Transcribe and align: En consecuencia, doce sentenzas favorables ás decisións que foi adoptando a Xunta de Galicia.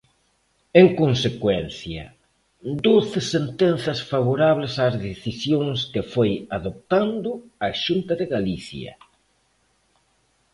En 0.81 0.87
consecuencia, 1.01 2.03
doce 2.85 3.19
sentenzas 3.35 3.99
favorables 4.11 4.73
ás 4.85 4.95
decisións 5.09 5.79
que 5.93 6.03
foi 6.13 6.31
adoptando 6.57 7.31
a 7.67 7.69
Xunta 7.83 8.13
de 8.21 8.25
Galicia. 8.35 8.91